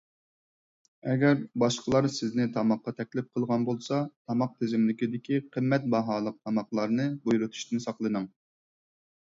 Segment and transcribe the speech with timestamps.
[1.11, 3.99] ئەگەر باشقىلار سىزنى تاماققا تەكلىپ قىلغان بولسا،
[4.31, 8.31] تاماق تىزىملىكىدىكى قىممەت باھالىق تاماقلارنى بۇيرۇتۇشتىن ساقلىنىڭ.